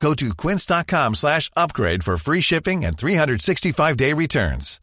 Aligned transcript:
Go 0.00 0.14
to 0.14 0.34
quince.com 0.34 1.14
slash 1.14 1.50
upgrade 1.56 2.04
for 2.04 2.16
free 2.16 2.40
shipping 2.40 2.84
and 2.84 2.96
365-day 2.96 4.12
returns. 4.12 4.80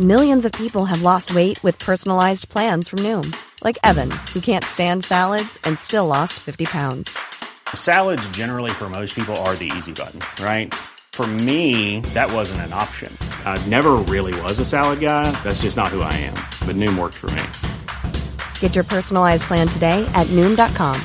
Millions 0.00 0.44
of 0.44 0.52
people 0.52 0.84
have 0.84 1.02
lost 1.02 1.34
weight 1.34 1.62
with 1.62 1.78
personalized 1.78 2.48
plans 2.48 2.88
from 2.88 3.00
Noom, 3.00 3.34
like 3.62 3.78
Evan, 3.84 4.10
who 4.32 4.40
can't 4.40 4.64
stand 4.64 5.04
salads 5.04 5.56
and 5.64 5.78
still 5.78 6.06
lost 6.06 6.32
50 6.34 6.64
pounds. 6.64 7.16
Salads 7.74 8.28
generally 8.30 8.72
for 8.72 8.90
most 8.90 9.14
people 9.14 9.36
are 9.38 9.54
the 9.54 9.70
easy 9.76 9.92
button, 9.92 10.20
right? 10.44 10.74
For 11.12 11.26
me, 11.26 12.00
that 12.12 12.32
wasn't 12.32 12.62
an 12.62 12.72
option. 12.72 13.16
I 13.44 13.64
never 13.68 13.92
really 13.92 14.40
was 14.42 14.58
a 14.58 14.64
salad 14.64 14.98
guy. 14.98 15.30
That's 15.44 15.62
just 15.62 15.76
not 15.76 15.88
who 15.88 16.00
I 16.00 16.12
am. 16.14 16.34
But 16.66 16.74
Noom 16.74 16.98
worked 16.98 17.14
for 17.14 17.30
me. 17.30 17.42
Get 18.58 18.74
your 18.74 18.84
personalized 18.84 19.44
plan 19.44 19.68
today 19.68 20.04
at 20.14 20.26
Noom.com. 20.28 21.00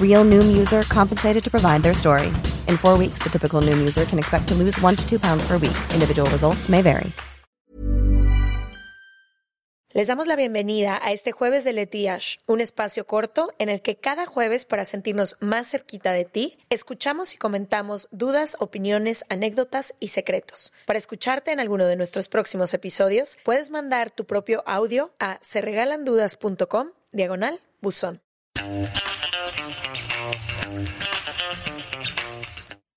Real 0.00 0.24
Noom 0.24 0.56
user 0.56 0.82
compensated 0.82 1.42
to 1.42 1.50
provide 1.50 1.82
their 1.82 1.94
story. 1.94 2.32
In 2.68 2.78
four 2.78 2.96
weeks, 2.96 3.18
the 3.24 3.30
typical 3.30 3.60
Noom 3.60 3.80
user 3.80 4.04
can 4.04 4.20
expect 4.20 4.46
to 4.50 4.54
lose 4.54 4.80
one 4.80 4.94
to 4.94 5.04
two 5.08 5.18
pounds 5.18 5.42
per 5.48 5.58
week. 5.58 5.76
Individual 5.92 6.30
results 6.30 6.68
may 6.68 6.80
vary. 6.80 7.12
Les 9.94 10.08
damos 10.08 10.26
la 10.26 10.34
bienvenida 10.34 10.98
a 11.00 11.12
este 11.12 11.30
jueves 11.30 11.62
de 11.62 11.72
Letiash, 11.72 12.38
un 12.48 12.60
espacio 12.60 13.06
corto 13.06 13.52
en 13.60 13.68
el 13.68 13.80
que 13.80 13.94
cada 13.94 14.26
jueves, 14.26 14.64
para 14.64 14.84
sentirnos 14.84 15.36
más 15.38 15.70
cerquita 15.70 16.12
de 16.12 16.24
ti, 16.24 16.58
escuchamos 16.68 17.32
y 17.32 17.36
comentamos 17.36 18.08
dudas, 18.10 18.56
opiniones, 18.58 19.24
anécdotas 19.28 19.94
y 20.00 20.08
secretos. 20.08 20.72
Para 20.86 20.98
escucharte 20.98 21.52
en 21.52 21.60
alguno 21.60 21.86
de 21.86 21.94
nuestros 21.94 22.26
próximos 22.26 22.74
episodios, 22.74 23.38
puedes 23.44 23.70
mandar 23.70 24.10
tu 24.10 24.24
propio 24.24 24.64
audio 24.66 25.12
a 25.20 25.38
serregalandudas.com 25.42 26.88
diagonal 27.12 27.60
buzón. 27.80 28.20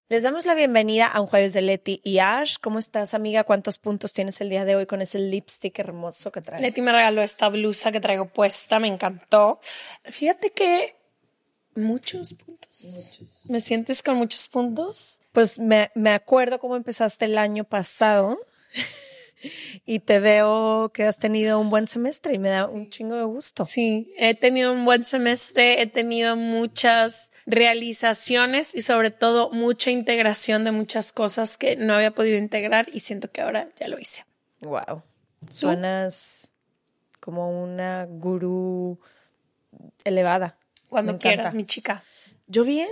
Les 0.09 0.23
damos 0.23 0.45
la 0.45 0.55
bienvenida 0.55 1.05
a 1.05 1.19
un 1.19 1.27
jueves 1.27 1.51
de 1.51 1.61
Leti 1.61 1.99
y 2.01 2.19
Ash. 2.19 2.55
¿Cómo 2.61 2.79
estás, 2.79 3.13
amiga? 3.13 3.43
¿Cuántos 3.43 3.77
puntos 3.77 4.13
tienes 4.13 4.39
el 4.39 4.49
día 4.49 4.63
de 4.63 4.77
hoy 4.77 4.85
con 4.85 5.01
ese 5.01 5.19
lipstick 5.19 5.77
hermoso 5.79 6.31
que 6.31 6.39
traes? 6.39 6.61
Leti 6.61 6.81
me 6.81 6.93
regaló 6.93 7.21
esta 7.21 7.49
blusa 7.49 7.91
que 7.91 7.99
traigo 7.99 8.29
puesta, 8.29 8.79
me 8.79 8.87
encantó. 8.87 9.59
Fíjate 10.05 10.51
que 10.51 10.95
muchos 11.75 12.35
puntos. 12.35 13.45
¿Me 13.49 13.59
sientes 13.59 14.01
con 14.01 14.15
muchos 14.15 14.47
puntos? 14.47 15.19
Pues 15.33 15.59
me, 15.59 15.91
me 15.93 16.11
acuerdo 16.11 16.57
cómo 16.57 16.77
empezaste 16.77 17.25
el 17.25 17.37
año 17.37 17.65
pasado 17.65 18.37
y 19.85 19.99
te 19.99 20.19
veo 20.19 20.91
que 20.93 21.03
has 21.03 21.17
tenido 21.17 21.59
un 21.59 21.69
buen 21.69 21.87
semestre 21.87 22.33
y 22.33 22.39
me 22.39 22.49
da 22.49 22.67
un 22.67 22.89
chingo 22.89 23.15
de 23.15 23.23
gusto. 23.23 23.65
Sí, 23.65 24.13
he 24.17 24.35
tenido 24.35 24.73
un 24.73 24.85
buen 24.85 25.03
semestre, 25.05 25.81
he 25.81 25.87
tenido 25.87 26.35
muchas 26.35 27.31
realizaciones 27.45 28.73
y 28.75 28.81
sobre 28.81 29.11
todo 29.11 29.51
mucha 29.51 29.91
integración 29.91 30.63
de 30.63 30.71
muchas 30.71 31.11
cosas 31.11 31.57
que 31.57 31.75
no 31.75 31.93
había 31.93 32.11
podido 32.11 32.37
integrar 32.37 32.87
y 32.91 32.99
siento 33.01 33.31
que 33.31 33.41
ahora 33.41 33.69
ya 33.79 33.87
lo 33.87 33.99
hice. 33.99 34.25
Wow. 34.61 35.03
Suenas 35.51 36.53
como 37.19 37.63
una 37.63 38.05
gurú 38.09 38.99
elevada. 40.03 40.57
Cuando 40.89 41.13
Me 41.13 41.19
quieras, 41.19 41.39
encanta. 41.47 41.57
mi 41.57 41.65
chica. 41.65 42.03
Yo 42.47 42.63
bien, 42.63 42.89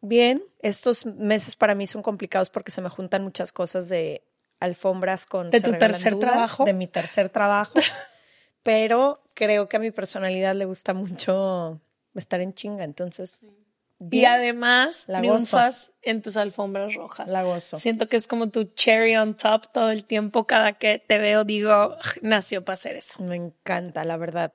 bien. 0.00 0.42
Estos 0.60 1.04
meses 1.06 1.56
para 1.56 1.74
mí 1.74 1.86
son 1.86 2.02
complicados 2.02 2.50
porque 2.50 2.70
se 2.72 2.80
me 2.80 2.88
juntan 2.88 3.22
muchas 3.24 3.52
cosas 3.52 3.88
de 3.88 4.22
alfombras 4.60 5.26
con... 5.26 5.50
¿De 5.50 5.60
tu 5.60 5.72
tercer 5.72 6.14
dudas, 6.14 6.30
trabajo? 6.30 6.64
De 6.64 6.72
mi 6.72 6.86
tercer 6.86 7.28
trabajo. 7.28 7.78
Pero 8.62 9.22
creo 9.34 9.68
que 9.68 9.76
a 9.76 9.80
mi 9.80 9.90
personalidad 9.90 10.54
le 10.54 10.64
gusta 10.64 10.94
mucho 10.94 11.80
estar 12.14 12.40
en 12.40 12.54
chinga, 12.54 12.84
entonces... 12.84 13.40
Y 13.98 14.04
bien, 14.20 14.32
además 14.32 15.06
La 15.08 15.20
triunfas 15.20 15.92
en 16.02 16.20
tus 16.20 16.36
alfombras 16.36 16.94
rojas. 16.94 17.30
La 17.30 17.42
gozo. 17.44 17.78
Siento 17.78 18.08
que 18.10 18.16
es 18.16 18.26
como 18.26 18.50
tu 18.50 18.64
cherry 18.64 19.16
on 19.16 19.34
top 19.34 19.72
todo 19.72 19.90
el 19.90 20.04
tiempo. 20.04 20.46
Cada 20.46 20.74
que 20.74 20.98
te 20.98 21.16
veo 21.18 21.44
digo, 21.44 21.96
nació 22.20 22.62
para 22.62 22.74
hacer 22.74 22.96
eso. 22.96 23.22
Me 23.22 23.36
encanta, 23.36 24.04
la 24.04 24.18
verdad. 24.18 24.52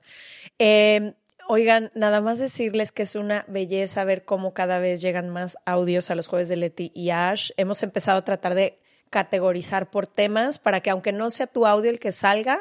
Eh, 0.60 1.14
oigan, 1.48 1.90
nada 1.94 2.20
más 2.20 2.38
decirles 2.38 2.92
que 2.92 3.02
es 3.02 3.16
una 3.16 3.44
belleza 3.48 4.04
ver 4.04 4.24
cómo 4.24 4.54
cada 4.54 4.78
vez 4.78 5.00
llegan 5.00 5.28
más 5.28 5.58
audios 5.66 6.10
a 6.10 6.14
los 6.14 6.28
jueves 6.28 6.48
de 6.48 6.56
Leti 6.56 6.92
y 6.94 7.10
Ash. 7.10 7.50
Hemos 7.56 7.82
empezado 7.82 8.18
a 8.18 8.24
tratar 8.24 8.54
de 8.54 8.78
categorizar 9.12 9.90
por 9.90 10.06
temas 10.06 10.58
para 10.58 10.80
que 10.80 10.88
aunque 10.88 11.12
no 11.12 11.28
sea 11.28 11.46
tu 11.46 11.66
audio 11.66 11.90
el 11.90 12.00
que 12.00 12.12
salga, 12.12 12.58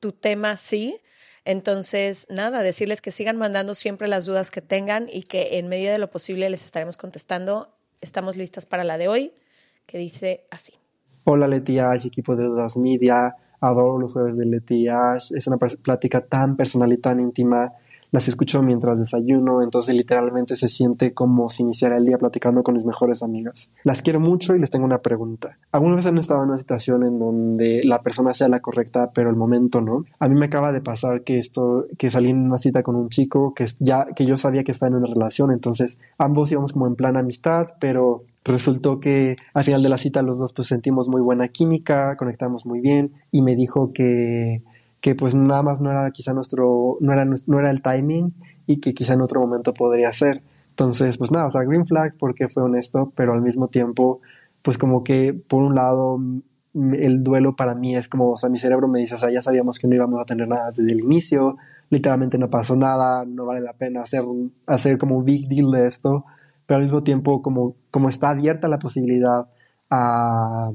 tu 0.00 0.10
tema 0.10 0.56
sí. 0.56 0.98
Entonces, 1.44 2.26
nada, 2.28 2.62
decirles 2.62 3.00
que 3.00 3.12
sigan 3.12 3.36
mandando 3.36 3.72
siempre 3.72 4.08
las 4.08 4.26
dudas 4.26 4.50
que 4.50 4.60
tengan 4.60 5.08
y 5.10 5.22
que 5.22 5.58
en 5.58 5.68
medida 5.68 5.92
de 5.92 5.98
lo 5.98 6.10
posible 6.10 6.50
les 6.50 6.64
estaremos 6.64 6.96
contestando. 6.96 7.68
Estamos 8.00 8.36
listas 8.36 8.66
para 8.66 8.82
la 8.82 8.98
de 8.98 9.06
hoy, 9.06 9.32
que 9.86 9.96
dice 9.96 10.48
así. 10.50 10.72
Hola 11.22 11.46
Leti 11.46 11.78
Ash, 11.78 12.04
equipo 12.04 12.34
de 12.34 12.44
Dudas 12.44 12.76
Media. 12.76 13.36
Adoro 13.60 14.00
los 14.00 14.12
jueves 14.12 14.36
de 14.36 14.44
Leti 14.44 14.88
Ash. 14.88 15.32
Es 15.36 15.46
una 15.46 15.56
plática 15.56 16.20
tan 16.20 16.56
personal 16.56 16.92
y 16.92 16.98
tan 16.98 17.20
íntima. 17.20 17.72
Las 18.10 18.28
escucho 18.28 18.62
mientras 18.62 18.98
desayuno, 18.98 19.62
entonces 19.62 19.94
literalmente 19.94 20.56
se 20.56 20.68
siente 20.68 21.12
como 21.12 21.48
si 21.48 21.62
iniciara 21.62 21.96
el 21.96 22.06
día 22.06 22.18
platicando 22.18 22.62
con 22.62 22.74
mis 22.74 22.86
mejores 22.86 23.22
amigas. 23.22 23.72
Las 23.84 24.02
quiero 24.02 24.20
mucho 24.20 24.54
y 24.54 24.58
les 24.58 24.70
tengo 24.70 24.84
una 24.84 24.98
pregunta. 24.98 25.58
¿Alguna 25.72 25.96
vez 25.96 26.06
han 26.06 26.18
estado 26.18 26.42
en 26.42 26.50
una 26.50 26.58
situación 26.58 27.02
en 27.04 27.18
donde 27.18 27.80
la 27.84 28.02
persona 28.02 28.34
sea 28.34 28.48
la 28.48 28.60
correcta, 28.60 29.10
pero 29.12 29.30
el 29.30 29.36
momento 29.36 29.80
no? 29.80 30.04
A 30.18 30.28
mí 30.28 30.34
me 30.38 30.46
acaba 30.46 30.72
de 30.72 30.80
pasar 30.80 31.22
que 31.22 31.38
esto, 31.38 31.86
que 31.98 32.10
salí 32.10 32.30
en 32.30 32.46
una 32.46 32.58
cita 32.58 32.82
con 32.82 32.96
un 32.96 33.08
chico 33.08 33.54
que 33.54 33.66
ya, 33.78 34.06
que 34.14 34.26
yo 34.26 34.36
sabía 34.36 34.64
que 34.64 34.72
estaba 34.72 34.88
en 34.88 34.96
una 34.96 35.06
relación, 35.06 35.50
entonces 35.50 35.98
ambos 36.18 36.50
íbamos 36.52 36.72
como 36.72 36.86
en 36.86 36.96
plan 36.96 37.16
amistad, 37.16 37.68
pero 37.80 38.24
Resultó 38.46 39.00
que 39.00 39.34
al 39.54 39.64
final 39.64 39.82
de 39.82 39.88
la 39.88 39.98
cita 39.98 40.22
los 40.22 40.38
dos 40.38 40.52
pues 40.52 40.68
sentimos 40.68 41.08
muy 41.08 41.20
buena 41.20 41.48
química, 41.48 42.14
conectamos 42.16 42.64
muy 42.64 42.80
bien 42.80 43.12
y 43.32 43.42
me 43.42 43.56
dijo 43.56 43.92
que, 43.92 44.62
que 45.00 45.14
pues 45.14 45.34
nada 45.34 45.62
más 45.62 45.80
no 45.80 45.90
era 45.90 46.10
quizá 46.10 46.32
nuestro, 46.32 46.96
no 47.00 47.12
era, 47.12 47.24
no 47.24 47.60
era 47.60 47.70
el 47.70 47.82
timing 47.82 48.34
y 48.66 48.80
que 48.80 48.94
quizá 48.94 49.14
en 49.14 49.20
otro 49.20 49.40
momento 49.40 49.72
podría 49.74 50.12
ser. 50.12 50.42
Entonces 50.70 51.18
pues 51.18 51.30
nada, 51.30 51.46
o 51.46 51.50
sea, 51.50 51.62
green 51.62 51.86
flag 51.86 52.14
porque 52.18 52.48
fue 52.48 52.62
honesto, 52.62 53.12
pero 53.16 53.32
al 53.32 53.42
mismo 53.42 53.68
tiempo 53.68 54.20
pues 54.62 54.78
como 54.78 55.04
que 55.04 55.32
por 55.32 55.62
un 55.62 55.74
lado 55.74 56.18
el 56.74 57.22
duelo 57.22 57.56
para 57.56 57.74
mí 57.74 57.96
es 57.96 58.08
como, 58.08 58.32
o 58.32 58.36
sea, 58.36 58.50
mi 58.50 58.58
cerebro 58.58 58.88
me 58.88 58.98
dice, 58.98 59.14
o 59.14 59.18
sea, 59.18 59.30
ya 59.30 59.42
sabíamos 59.42 59.78
que 59.78 59.86
no 59.88 59.94
íbamos 59.94 60.20
a 60.20 60.24
tener 60.24 60.46
nada 60.46 60.70
desde 60.70 60.92
el 60.92 61.00
inicio, 61.00 61.56
literalmente 61.88 62.38
no 62.38 62.50
pasó 62.50 62.76
nada, 62.76 63.24
no 63.24 63.46
vale 63.46 63.60
la 63.60 63.72
pena 63.72 64.02
hacer, 64.02 64.24
hacer 64.66 64.98
como 64.98 65.16
un 65.16 65.24
big 65.24 65.48
deal 65.48 65.70
de 65.70 65.86
esto, 65.86 66.24
pero 66.66 66.78
al 66.78 66.84
mismo 66.84 67.02
tiempo 67.02 67.40
como, 67.42 67.76
como 67.90 68.08
está 68.08 68.30
abierta 68.30 68.68
la 68.68 68.78
posibilidad 68.78 69.48
a, 69.88 70.70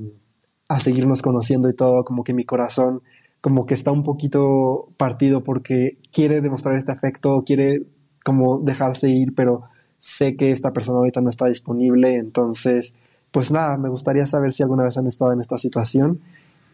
a 0.69 0.79
seguirnos 0.79 1.21
conociendo 1.21 1.69
y 1.69 1.75
todo, 1.75 2.03
como 2.03 2.23
que 2.23 2.33
mi 2.33 2.45
corazón 2.45 3.01
como 3.41 3.66
que 3.66 3.74
está 3.74 3.91
un 3.91 4.03
poquito 4.03 4.90
partido 4.97 5.44
porque 5.44 5.97
quiere 6.13 6.41
demostrar 6.41 6.75
este 6.75 6.91
afecto, 6.91 7.44
quiere 7.46 7.84
como 8.24 8.59
dejarse 8.59 9.09
ir, 9.09 9.34
pero 9.35 9.63
sé 9.97 10.35
que 10.35 10.52
esta 10.52 10.72
persona 10.72 11.00
ahorita 11.00 11.22
no 11.22 11.29
está 11.29 11.47
disponible, 11.47 12.16
entonces, 12.16 12.94
pues 13.31 13.51
nada, 13.51 13.78
me 13.78 13.90
gustaría 13.90 14.25
saber 14.25 14.51
si 14.51 14.63
alguna 14.63 14.84
vez 14.84 14.97
han 14.97 15.07
estado 15.07 15.34
en 15.34 15.41
esta 15.41 15.57
situación. 15.57 16.22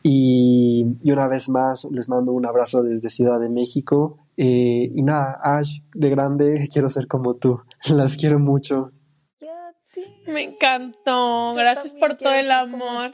Y, 0.04 0.86
y 1.04 1.12
una 1.12 1.28
vez 1.28 1.50
más 1.50 1.86
les 1.92 2.08
mando 2.08 2.32
un 2.32 2.46
abrazo 2.46 2.84
desde 2.84 3.10
Ciudad 3.10 3.40
de 3.40 3.50
México. 3.50 4.20
Eh, 4.38 4.92
y 4.94 5.04
nada, 5.04 5.40
Ash, 5.44 5.82
de 5.94 6.10
grande, 6.10 6.70
quiero 6.74 6.90
ser 6.90 7.08
como 7.08 7.34
tú. 7.34 7.60
Las 7.90 8.16
quiero 8.16 8.40
mucho. 8.40 8.92
Me 10.26 10.44
encantó. 10.44 11.54
Yo 11.54 11.60
Gracias 11.60 11.94
por 11.94 12.16
todo 12.16 12.34
el 12.34 12.52
amor. 12.52 13.12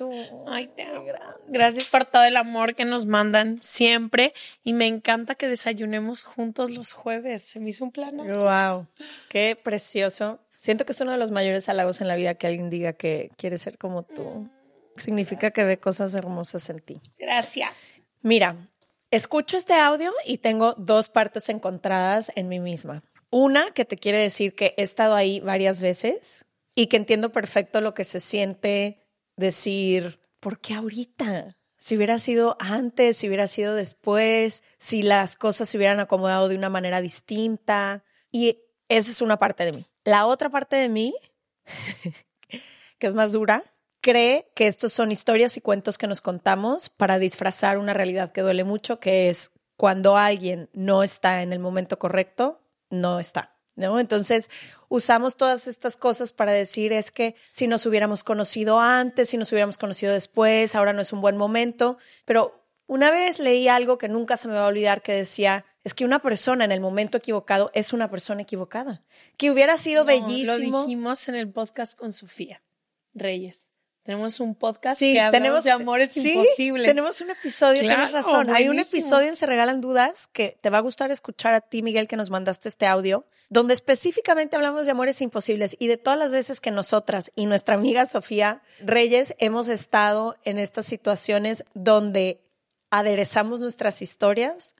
Ay, 0.47 0.67
te 0.67 0.83
amo. 0.83 1.05
Gracias 1.47 1.87
por 1.87 2.05
todo 2.05 2.23
el 2.23 2.37
amor 2.37 2.75
que 2.75 2.85
nos 2.85 3.05
mandan 3.05 3.61
siempre. 3.61 4.33
Y 4.63 4.73
me 4.73 4.87
encanta 4.87 5.35
que 5.35 5.47
desayunemos 5.47 6.23
juntos 6.23 6.71
los 6.71 6.93
jueves. 6.93 7.43
Se 7.43 7.59
me 7.59 7.69
hizo 7.69 7.85
un 7.85 7.91
plan 7.91 8.17
Wow, 8.17 8.87
qué 9.29 9.57
precioso. 9.61 10.39
Siento 10.59 10.85
que 10.85 10.93
es 10.93 11.01
uno 11.01 11.11
de 11.11 11.17
los 11.17 11.31
mayores 11.31 11.67
halagos 11.69 12.01
en 12.01 12.07
la 12.07 12.15
vida 12.15 12.35
que 12.35 12.47
alguien 12.47 12.69
diga 12.69 12.93
que 12.93 13.31
quiere 13.37 13.57
ser 13.57 13.77
como 13.77 14.03
tú. 14.03 14.49
Significa 14.97 15.51
que 15.51 15.63
ve 15.63 15.77
cosas 15.77 16.15
hermosas 16.15 16.69
en 16.69 16.79
ti. 16.79 17.01
Gracias. 17.17 17.75
Mira, 18.21 18.55
escucho 19.11 19.57
este 19.57 19.73
audio 19.73 20.11
y 20.25 20.37
tengo 20.37 20.73
dos 20.77 21.09
partes 21.09 21.49
encontradas 21.49 22.31
en 22.35 22.47
mí 22.47 22.59
misma. 22.59 23.03
Una 23.29 23.71
que 23.71 23.83
te 23.83 23.97
quiere 23.97 24.19
decir 24.19 24.53
que 24.53 24.73
he 24.77 24.83
estado 24.83 25.15
ahí 25.15 25.39
varias 25.39 25.81
veces 25.81 26.45
y 26.75 26.87
que 26.87 26.97
entiendo 26.97 27.31
perfecto 27.31 27.81
lo 27.81 27.93
que 27.93 28.03
se 28.03 28.19
siente 28.19 29.05
decir, 29.35 30.19
¿por 30.39 30.59
qué 30.59 30.73
ahorita? 30.73 31.57
si 31.83 31.97
hubiera 31.97 32.17
sido 32.17 32.55
antes, 32.61 33.17
si 33.17 33.27
hubiera 33.27 33.45
sido 33.45 33.75
después, 33.75 34.63
si 34.79 35.03
las 35.03 35.35
cosas 35.35 35.67
se 35.67 35.75
hubieran 35.75 35.99
acomodado 35.99 36.47
de 36.47 36.55
una 36.55 36.69
manera 36.69 37.01
distinta. 37.01 38.05
Y 38.31 38.61
esa 38.87 39.11
es 39.11 39.21
una 39.21 39.37
parte 39.37 39.65
de 39.65 39.73
mí. 39.73 39.85
La 40.05 40.25
otra 40.25 40.49
parte 40.49 40.77
de 40.77 40.87
mí, 40.87 41.13
que 42.99 43.07
es 43.07 43.13
más 43.13 43.33
dura, 43.33 43.65
cree 43.99 44.49
que 44.55 44.67
estos 44.67 44.93
son 44.93 45.11
historias 45.11 45.57
y 45.57 45.61
cuentos 45.61 45.97
que 45.97 46.07
nos 46.07 46.21
contamos 46.21 46.87
para 46.87 47.19
disfrazar 47.19 47.77
una 47.77 47.93
realidad 47.93 48.31
que 48.31 48.39
duele 48.39 48.63
mucho, 48.63 49.01
que 49.01 49.29
es 49.29 49.51
cuando 49.75 50.15
alguien 50.15 50.69
no 50.71 51.03
está 51.03 51.41
en 51.41 51.51
el 51.51 51.59
momento 51.59 51.99
correcto, 51.99 52.61
no 52.89 53.19
está. 53.19 53.52
¿No? 53.75 53.99
Entonces, 53.99 54.51
usamos 54.87 55.35
todas 55.35 55.67
estas 55.67 55.97
cosas 55.97 56.31
para 56.31 56.51
decir 56.51 56.93
es 56.93 57.11
que 57.11 57.35
si 57.49 57.65
nos 57.65 57.85
hubiéramos 57.87 58.23
conocido 58.23 58.79
antes, 58.79 59.29
si 59.29 59.37
nos 59.37 59.51
hubiéramos 59.51 59.79
conocido 59.79 60.13
después, 60.13 60.75
ahora 60.75 60.93
no 60.93 61.01
es 61.01 61.11
un 61.11 61.21
buen 61.21 61.37
momento, 61.37 61.97
pero 62.25 62.63
una 62.85 63.09
vez 63.09 63.39
leí 63.39 63.67
algo 63.67 63.97
que 63.97 64.07
nunca 64.07 64.37
se 64.37 64.47
me 64.47 64.53
va 64.53 64.65
a 64.65 64.67
olvidar 64.67 65.01
que 65.01 65.13
decía, 65.13 65.65
es 65.83 65.95
que 65.95 66.05
una 66.05 66.19
persona 66.19 66.63
en 66.63 66.71
el 66.71 66.79
momento 66.79 67.17
equivocado 67.17 67.71
es 67.73 67.91
una 67.91 68.11
persona 68.11 68.43
equivocada, 68.43 69.03
que 69.37 69.49
hubiera 69.49 69.77
sido 69.77 70.05
bellísimo. 70.05 70.67
Lo 70.69 70.81
dijimos 70.83 71.27
en 71.27 71.35
el 71.35 71.49
podcast 71.49 71.97
con 71.97 72.13
Sofía 72.13 72.61
Reyes. 73.15 73.72
Tenemos 74.03 74.41
un 74.41 74.53
podcast 74.53 74.99
que 74.99 75.17
habla 75.17 75.61
de 75.61 75.71
amores 75.71 76.09
sí, 76.11 76.33
imposibles. 76.33 76.89
Tenemos 76.89 77.21
un 77.21 77.29
episodio, 77.29 77.79
tienes 77.79 78.11
razón. 78.11 78.49
Hay 78.49 78.67
un 78.67 78.77
episodio 78.77 79.29
en 79.29 79.37
Se 79.37 79.45
Regalan 79.45 79.79
Dudas 79.79 80.27
que 80.27 80.57
te 80.59 80.69
va 80.69 80.79
a 80.79 80.81
gustar 80.81 81.09
escuchar 81.09 81.53
a 81.53 81.61
ti, 81.61 81.81
Miguel, 81.81 82.09
que 82.09 82.17
nos 82.17 82.29
mandaste 82.29 82.67
este 82.67 82.85
audio, 82.85 83.25
donde 83.47 83.73
específicamente 83.73 84.57
hablamos 84.57 84.85
de 84.85 84.91
amores 84.91 85.21
imposibles 85.21 85.77
y 85.79 85.87
de 85.87 85.95
todas 85.95 86.19
las 86.19 86.33
veces 86.33 86.59
que 86.59 86.69
nosotras 86.69 87.31
y 87.33 87.45
nuestra 87.45 87.75
amiga 87.75 88.05
Sofía 88.05 88.61
Reyes 88.81 89.35
hemos 89.39 89.69
estado 89.69 90.35
en 90.43 90.57
estas 90.57 90.85
situaciones 90.85 91.63
donde 91.73 92.41
aderezamos 92.89 93.61
nuestras 93.61 94.01
historias, 94.01 94.75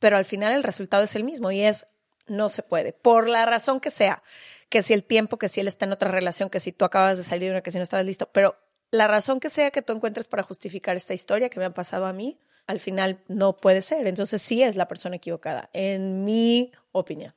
pero 0.00 0.18
al 0.18 0.26
final 0.26 0.52
el 0.52 0.64
resultado 0.64 1.04
es 1.04 1.16
el 1.16 1.24
mismo 1.24 1.50
y 1.50 1.62
es 1.62 1.86
no 2.26 2.50
se 2.50 2.62
puede, 2.62 2.92
por 2.92 3.26
la 3.26 3.46
razón 3.46 3.80
que 3.80 3.90
sea 3.90 4.22
que 4.70 4.82
si 4.82 4.94
el 4.94 5.04
tiempo, 5.04 5.38
que 5.38 5.48
si 5.48 5.60
él 5.60 5.68
está 5.68 5.84
en 5.84 5.92
otra 5.92 6.10
relación, 6.10 6.48
que 6.48 6.60
si 6.60 6.72
tú 6.72 6.86
acabas 6.86 7.18
de 7.18 7.24
salir 7.24 7.46
de 7.46 7.50
una, 7.50 7.60
que 7.60 7.70
si 7.70 7.76
no 7.76 7.82
estabas 7.82 8.06
listo, 8.06 8.30
pero 8.32 8.56
la 8.90 9.06
razón 9.06 9.40
que 9.40 9.50
sea 9.50 9.70
que 9.70 9.82
tú 9.82 9.92
encuentres 9.92 10.28
para 10.28 10.42
justificar 10.42 10.96
esta 10.96 11.12
historia 11.12 11.50
que 11.50 11.58
me 11.58 11.66
ha 11.66 11.74
pasado 11.74 12.06
a 12.06 12.12
mí, 12.12 12.38
al 12.66 12.80
final 12.80 13.22
no 13.28 13.56
puede 13.56 13.82
ser. 13.82 14.06
Entonces 14.06 14.40
sí 14.40 14.62
es 14.62 14.76
la 14.76 14.88
persona 14.88 15.16
equivocada, 15.16 15.70
en 15.72 16.24
mi 16.24 16.72
opinión. 16.92 17.34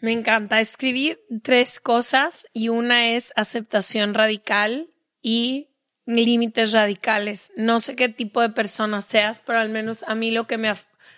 Me 0.00 0.12
encanta. 0.12 0.60
Escribí 0.60 1.16
tres 1.42 1.80
cosas 1.80 2.46
y 2.52 2.68
una 2.68 3.12
es 3.12 3.32
aceptación 3.36 4.14
radical 4.14 4.90
y 5.22 5.68
límites 6.06 6.72
radicales. 6.72 7.52
No 7.56 7.80
sé 7.80 7.96
qué 7.96 8.08
tipo 8.08 8.40
de 8.40 8.50
persona 8.50 9.00
seas, 9.00 9.42
pero 9.44 9.58
al 9.58 9.68
menos 9.68 10.04
a 10.06 10.14
mí 10.14 10.30
lo 10.30 10.46
que 10.46 10.58
me 10.58 10.68
ha 10.68 10.76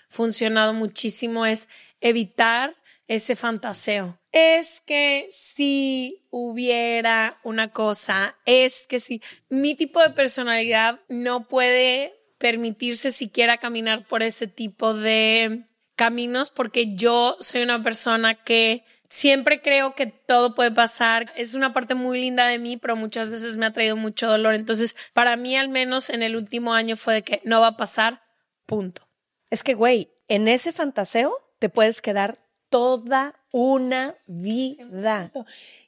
funcionado 0.09 0.73
muchísimo 0.73 1.47
es 1.47 1.69
evitar 2.01 2.77
ese 3.09 3.37
fantaseo. 3.37 4.19
Es 4.39 4.83
que 4.83 5.31
si 5.31 6.27
hubiera 6.29 7.41
una 7.43 7.71
cosa, 7.73 8.37
es 8.45 8.87
que 8.87 9.01
si 9.01 9.23
mi 9.49 9.75
tipo 9.75 9.99
de 10.03 10.11
personalidad 10.11 11.01
no 11.09 11.49
puede 11.49 12.13
permitirse 12.37 13.13
siquiera 13.13 13.57
caminar 13.57 14.07
por 14.07 14.23
ese 14.23 14.47
tipo 14.47 14.93
de 14.93 15.65
caminos 15.95 16.51
porque 16.51 16.95
yo 16.95 17.39
soy 17.41 17.63
una 17.63 17.83
persona 17.83 18.35
que 18.45 18.85
siempre 19.09 19.63
creo 19.63 19.95
que 19.95 20.05
todo 20.05 20.55
puede 20.55 20.71
pasar. 20.71 21.33
Es 21.35 21.55
una 21.55 21.73
parte 21.73 21.95
muy 21.95 22.21
linda 22.21 22.47
de 22.47 22.59
mí, 22.59 22.77
pero 22.77 22.95
muchas 22.95 23.31
veces 23.31 23.57
me 23.57 23.65
ha 23.65 23.73
traído 23.73 23.97
mucho 23.97 24.27
dolor. 24.27 24.53
Entonces, 24.53 24.97
para 25.15 25.37
mí 25.37 25.57
al 25.57 25.71
menos 25.71 26.11
en 26.11 26.23
el 26.23 26.37
último 26.37 26.75
año 26.75 26.99
fue 26.99 27.15
de 27.15 27.23
que 27.23 27.41
no 27.45 27.63
va 27.63 27.69
a 27.69 27.77
pasar, 27.79 28.21
punto. 28.67 29.09
Es 29.49 29.63
que, 29.63 29.73
güey, 29.73 30.11
en 30.29 30.47
ese 30.47 30.73
fantaseo 30.73 31.33
te 31.59 31.71
puedes 31.71 32.03
quedar 32.03 32.39
toda 32.69 33.35
una 33.57 34.15
vida. 34.27 35.33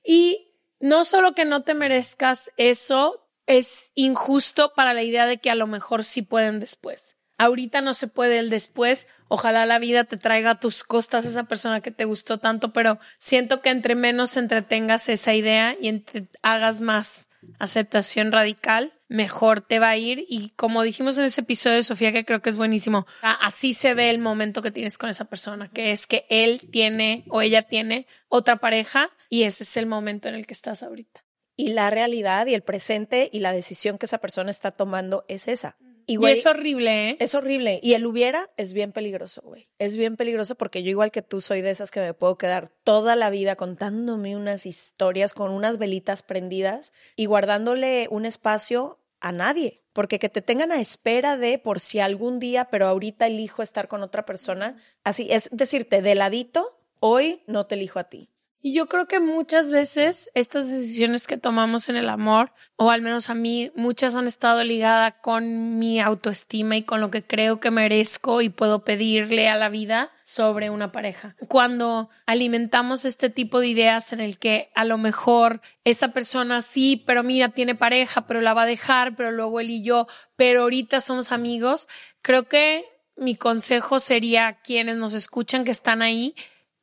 Y 0.03 0.55
no 0.81 1.05
solo 1.05 1.35
que 1.35 1.45
no 1.45 1.65
te 1.65 1.75
merezcas 1.75 2.51
eso, 2.57 3.29
es 3.45 3.93
injusto 3.95 4.73
para 4.73 4.95
la 4.95 5.03
idea 5.03 5.27
de 5.27 5.37
que 5.37 5.51
a 5.51 5.55
lo 5.55 5.67
mejor 5.67 6.03
sí 6.03 6.23
pueden 6.23 6.61
después. 6.61 7.18
Ahorita 7.39 7.81
no 7.81 7.95
se 7.95 8.09
puede 8.09 8.41
el 8.41 8.51
después. 8.51 9.07
Ojalá 9.29 9.65
la 9.65 9.79
vida 9.79 10.05
te 10.05 10.17
traiga 10.17 10.51
a 10.51 10.61
tus 10.61 10.83
costas 10.83 11.25
esa 11.25 11.45
persona 11.45 11.81
que 11.81 11.93
te 11.93 12.05
gustó 12.05 12.39
tanto, 12.39 12.73
pero 12.73 12.99
siento 13.17 13.63
que 13.63 13.71
entre 13.71 13.95
menos 13.95 14.37
entretengas 14.37 15.09
esa 15.09 15.35
idea 15.35 15.77
y 15.81 16.05
hagas 16.43 16.81
más 16.81 17.31
aceptación 17.61 18.33
radical, 18.33 18.93
mejor 19.07 19.61
te 19.61 19.79
va 19.79 19.91
a 19.91 19.97
ir. 19.97 20.25
Y 20.29 20.51
como 20.51 20.83
dijimos 20.83 21.17
en 21.17 21.25
ese 21.25 21.43
episodio 21.43 21.77
de 21.77 21.85
Sofía, 21.85 22.13
que 22.13 22.25
creo 22.25 22.43
que 22.43 22.51
es 22.51 22.57
buenísimo, 22.57 23.07
así 23.23 23.73
se 23.73 23.95
ve 23.95 24.11
el 24.11 24.19
momento 24.19 24.61
que 24.61 24.73
tienes 24.73 24.99
con 24.99 25.09
esa 25.09 25.27
persona, 25.27 25.69
que 25.69 25.93
es 25.93 26.09
que 26.09 26.27
él 26.31 26.69
tiene 26.71 27.25
o 27.29 27.41
ella 27.41 27.63
tiene 27.63 28.07
otra 28.29 28.57
pareja 28.57 29.11
y 29.29 29.45
ese 29.45 29.63
es 29.63 29.77
el 29.77 29.87
momento 29.87 30.29
en 30.29 30.35
el 30.35 30.47
que 30.47 30.55
estás 30.55 30.83
ahorita. 30.83 31.25
Y 31.55 31.71
la 31.71 31.91
realidad 31.91 32.47
y 32.47 32.55
el 32.55 32.63
presente 32.63 33.31
y 33.33 33.41
la 33.41 33.53
decisión 33.53 33.99
que 33.99 34.07
esa 34.07 34.19
persona 34.19 34.51
está 34.51 34.71
tomando 34.73 35.25
es 35.29 35.49
esa. 35.49 35.77
Y, 36.09 36.25
es 36.27 36.47
horrible, 36.47 37.11
¿eh? 37.11 37.17
Es 37.21 37.35
horrible. 37.35 37.81
Y 37.83 37.93
el 37.93 38.07
hubiera 38.07 38.49
es 38.57 38.73
bien 38.73 38.93
peligroso, 38.93 39.43
güey. 39.45 39.69
Es 39.79 39.95
bien 39.95 40.17
peligroso 40.17 40.55
porque 40.55 40.83
yo, 40.83 40.89
igual 40.89 41.11
que 41.11 41.21
tú, 41.21 41.43
soy 41.43 41.61
de 41.61 41.71
esas 41.71 41.91
que 41.91 42.01
me 42.01 42.15
puedo 42.15 42.39
quedar 42.39 42.73
toda 42.83 43.15
la 43.15 43.29
vida 43.29 43.57
contándome 43.57 44.35
unas 44.35 44.65
historias 44.65 45.35
con 45.35 45.51
unas 45.51 45.77
velitas 45.77 46.23
prendidas 46.23 46.95
y 47.15 47.27
guardándole 47.27 48.09
un 48.11 48.25
espacio 48.25 48.99
a 49.21 49.33
nadie. 49.33 49.83
Porque 49.93 50.19
que 50.19 50.31
te 50.31 50.41
tengan 50.41 50.73
a 50.73 50.81
espera 50.81 51.37
de 51.37 51.59
por 51.59 51.79
si 51.79 52.01
algún 52.01 52.39
día, 52.39 52.69
pero 52.71 52.87
ahorita 52.87 53.27
elijo 53.27 53.63
estar 53.63 53.87
con 53.87 54.03
otra 54.03 54.25
persona. 54.25 54.79
Así 55.05 55.29
es 55.31 55.51
decirte, 55.53 56.01
de 56.01 56.15
ladito, 56.15 56.81
hoy 57.01 57.43
no 57.47 57.67
te 57.67 57.75
elijo 57.75 57.99
a 57.99 58.05
ti. 58.05 58.31
Y 58.61 58.75
yo 58.75 58.87
creo 58.87 59.07
que 59.07 59.21
muchas 59.21 59.71
veces 59.71 60.31
estas 60.35 60.69
decisiones 60.69 61.29
que 61.29 61.37
tomamos 61.37 61.89
en 61.89 61.97
el 61.97 62.09
amor, 62.09 62.53
o 62.75 62.91
al 62.91 63.03
menos 63.03 63.31
a 63.31 63.35
mí, 63.35 63.71
muchas 63.77 64.17
han 64.17 64.27
estado 64.27 64.65
ligadas 64.65 65.15
con 65.23 65.79
mi 65.79 66.01
autoestima 66.01 66.77
y 66.77 66.83
con 66.83 67.01
lo 67.01 67.11
que 67.11 67.23
creo 67.23 67.61
que 67.61 67.71
merezco 67.71 68.43
y 68.43 68.49
puedo 68.49 68.83
pedirle 68.83 69.49
a 69.49 69.57
la 69.57 69.69
vida 69.69 70.11
sobre 70.25 70.71
una 70.71 70.91
pareja. 70.91 71.37
Cuando 71.47 72.11
alimentamos 72.27 73.05
este 73.05 73.31
tipo 73.31 73.61
de 73.61 73.69
ideas 73.69 74.13
en 74.13 74.21
el 74.21 74.39
que 74.39 74.71
a 74.75 74.85
lo 74.85 74.99
mejor 74.99 75.61
esta 75.85 76.13
persona 76.13 76.61
sí, 76.61 77.03
pero 77.07 77.23
mira, 77.23 77.51
tiene 77.51 77.77
pareja, 77.77 78.27
pero 78.27 78.41
la 78.41 78.55
va 78.55 78.63
a 78.63 78.67
dejar, 78.67 79.15
pero 79.15 79.31
luego 79.31 79.61
él 79.61 79.71
y 79.71 79.83
yo, 79.85 80.09
pero 80.35 80.63
ahorita 80.63 81.01
somos 81.01 81.31
amigos, 81.31 81.87
creo 82.23 82.49
que 82.49 82.85
mi 83.17 83.37
consejo 83.37 84.01
sería 84.01 84.49
a 84.49 84.61
quienes 84.61 84.97
nos 84.97 85.15
escuchan 85.15 85.65
que 85.65 85.71
están 85.71 86.03
ahí, 86.03 86.35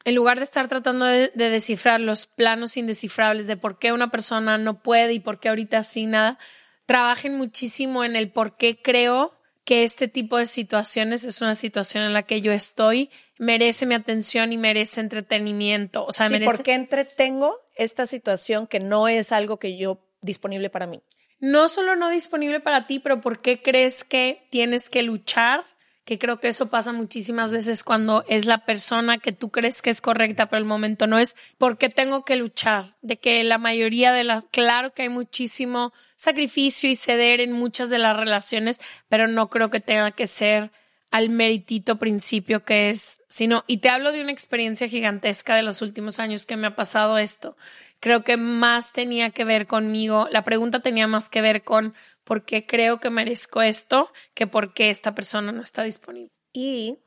en 0.06 0.14
lugar 0.14 0.38
de 0.38 0.44
estar 0.44 0.68
tratando 0.68 1.06
de, 1.06 1.32
descifrar 1.34 2.00
los 2.00 2.28
planos 2.28 2.78
indescifrables 2.78 3.48
de 3.48 3.58
por 3.58 3.80
qué 3.80 3.92
una 3.92 4.12
persona 4.12 4.58
no 4.60 4.82
puede 4.82 5.14
y 5.14 5.20
por 5.20 5.40
qué 5.40 5.50
ahorita 5.50 5.82
sí 5.84 6.06
nada, 6.06 6.38
trabajen 6.86 7.36
muchísimo 7.36 8.04
en 8.04 8.16
el 8.16 8.32
por 8.32 8.56
qué 8.56 8.80
creo 8.80 9.34
que 9.66 9.84
este 9.84 10.08
tipo 10.08 10.38
de 10.38 10.46
situaciones 10.46 11.24
es 11.24 11.42
una 11.42 11.56
situación 11.56 12.04
en 12.04 12.14
la 12.14 12.22
que 12.22 12.42
yo 12.42 12.52
estoy, 12.52 13.10
merece 13.40 13.88
mi 13.88 13.96
atención 13.96 14.54
y 14.54 14.58
merece 14.58 15.02
entretenimiento. 15.02 16.06
O 16.06 16.14
sea, 16.14 16.30
sí, 16.30 16.40
¿por 16.40 16.62
qué 16.62 16.76
entretengo 16.76 17.56
esta 17.76 18.06
situación 18.06 18.68
que 18.68 18.80
no 18.80 19.08
es 19.08 19.32
algo 19.32 19.58
que 19.58 19.76
yo 19.76 20.00
disponible 20.22 20.70
para 20.70 20.86
mí? 20.86 21.02
No 21.40 21.68
solo 21.68 21.96
no 21.96 22.10
disponible 22.10 22.60
para 22.60 22.86
ti, 22.86 23.00
pero 23.00 23.22
¿por 23.22 23.42
qué 23.42 23.64
crees 23.64 24.04
que 24.04 24.48
tienes 24.52 24.92
que 24.92 25.02
luchar 25.02 25.66
que 26.06 26.20
creo 26.20 26.40
que 26.40 26.48
eso 26.48 26.70
pasa 26.70 26.94
muchísimas 26.94 27.52
veces 27.52 27.84
cuando 27.84 28.24
es 28.28 28.46
la 28.46 28.60
persona 28.60 29.18
que 29.18 29.32
tú 29.32 29.50
crees 29.50 29.82
que 29.82 29.90
es 29.90 30.02
correcta, 30.02 30.48
pero 30.50 30.60
el 30.60 30.66
momento 30.66 31.08
no 31.08 31.18
es 31.18 31.36
porque 31.58 31.90
tengo 31.90 32.24
que 32.24 32.36
luchar, 32.36 32.86
de 33.02 33.18
que 33.18 33.44
la 33.44 33.58
mayoría 33.58 34.14
de 34.14 34.24
las, 34.24 34.46
claro 34.46 34.94
que 34.94 35.02
hay 35.02 35.10
muchísimo 35.10 35.92
sacrificio 36.16 36.90
y 36.90 36.96
ceder 36.96 37.42
en 37.42 37.52
muchas 37.52 37.90
de 37.90 37.98
las 37.98 38.16
relaciones, 38.16 38.80
pero 39.10 39.28
no 39.28 39.50
creo 39.50 39.72
que 39.72 39.80
tenga 39.80 40.12
que 40.12 40.28
ser 40.28 40.72
al 41.16 41.30
meritito 41.30 41.98
principio 41.98 42.66
que 42.66 42.90
es, 42.90 43.22
sino, 43.30 43.64
y 43.68 43.78
te 43.78 43.88
hablo 43.88 44.12
de 44.12 44.20
una 44.20 44.34
experiencia 44.34 44.90
gigantesca 44.90 45.56
de 45.56 45.64
los 45.64 45.82
últimos 45.82 46.20
años 46.20 46.46
que 46.46 46.58
me 46.58 46.68
ha 46.68 46.76
pasado 46.76 47.18
esto. 47.18 47.56
Creo 48.02 48.26
que 48.26 48.36
más 48.36 48.92
tenía 48.92 49.30
que 49.30 49.46
ver 49.46 49.66
conmigo, 49.66 50.28
la 50.30 50.44
pregunta 50.44 50.82
tenía 50.82 51.08
más 51.08 51.30
que 51.30 51.40
ver 51.40 51.64
con 51.64 51.94
porque 52.26 52.66
creo 52.66 53.00
que 53.00 53.10
merezco 53.10 53.62
esto 53.62 54.12
que 54.34 54.46
porque 54.46 54.90
esta 54.90 55.16
persona 55.16 55.54
no 55.54 55.62
está 55.62 55.84
disponible. 55.84 56.28
Y 56.52 56.98